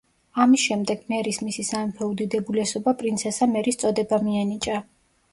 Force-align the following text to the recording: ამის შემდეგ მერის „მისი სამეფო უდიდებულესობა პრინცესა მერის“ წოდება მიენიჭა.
ამის 0.43 0.61
შემდეგ 0.67 1.01
მერის 1.13 1.37
„მისი 1.49 1.65
სამეფო 1.67 2.07
უდიდებულესობა 2.13 2.93
პრინცესა 3.01 3.49
მერის“ 3.51 3.77
წოდება 3.83 4.19
მიენიჭა. 4.25 4.79